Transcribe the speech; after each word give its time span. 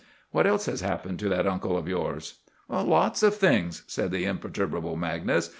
What 0.31 0.47
else 0.47 0.65
has 0.65 0.81
happened 0.81 1.19
to 1.19 1.29
that 1.29 1.45
uncle 1.45 1.77
of 1.77 1.87
yours?" 1.87 2.39
"Lots 2.67 3.21
of 3.21 3.35
things," 3.35 3.83
said 3.85 4.09
the 4.09 4.25
imperturbable 4.25 4.95
Magnus. 4.95 5.49